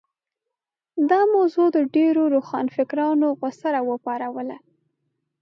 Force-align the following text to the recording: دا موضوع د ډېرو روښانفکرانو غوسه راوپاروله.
دا 1.09 1.21
موضوع 1.35 1.67
د 1.75 1.77
ډېرو 1.95 2.23
روښانفکرانو 2.35 3.27
غوسه 3.39 3.67
راوپاروله. 3.75 4.57